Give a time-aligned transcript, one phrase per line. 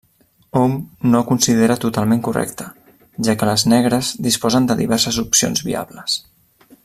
[0.59, 0.71] Hom
[1.09, 2.67] no el considera totalment correcte,
[3.27, 6.19] ja que les negres disposen de diverses opcions viables.